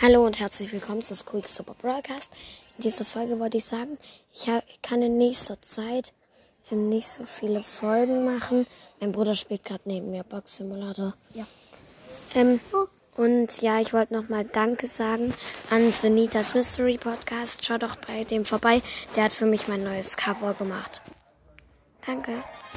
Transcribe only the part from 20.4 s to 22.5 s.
gemacht. Danke.